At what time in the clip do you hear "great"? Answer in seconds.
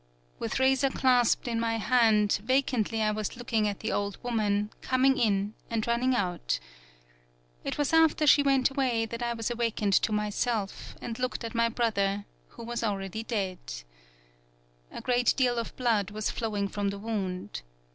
15.01-15.35